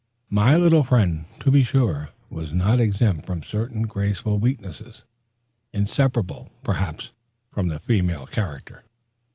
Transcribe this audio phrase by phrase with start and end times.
[0.31, 5.03] My little friend, to be sure, was not exempt from certain graceful weaknesses,
[5.73, 7.11] inseparable, perhaps,
[7.51, 8.83] from the female character.